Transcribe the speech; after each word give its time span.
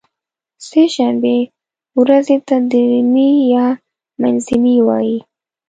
سې 0.67 0.83
شنبې 0.95 1.37
ورځې 1.99 2.37
ته 2.47 2.55
درینۍ 2.71 3.33
یا 3.53 3.65
منځنۍ 4.21 4.77
وایی 4.87 5.17